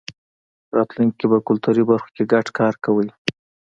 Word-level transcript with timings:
راتلونکی 0.77 1.15
کې 1.19 1.25
به 1.31 1.37
کلتوري 1.47 1.83
برخو 1.89 2.09
کې 2.15 2.23
ګډ 2.31 2.45
کار 2.59 2.73
کوی. 2.85 3.09